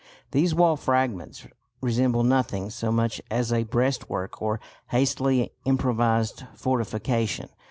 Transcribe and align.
These 0.31 0.55
wall 0.55 0.77
fragments 0.77 1.45
resemble 1.79 2.23
nothing 2.23 2.71
so 2.71 2.91
much 2.91 3.21
as 3.29 3.53
a 3.53 3.65
breastwork 3.65 4.41
or 4.41 4.59
hastily 4.87 5.51
improvised 5.63 6.43
fortification. 6.55 7.49